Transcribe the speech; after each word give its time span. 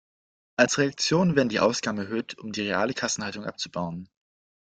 Als 0.55 0.79
Reaktion 0.79 1.35
werden 1.35 1.49
die 1.49 1.59
Ausgaben 1.59 1.99
erhöht, 1.99 2.35
um 2.39 2.51
die 2.51 2.63
reale 2.63 2.95
Kassenhaltung 2.95 3.45
abzubauen. 3.45 4.09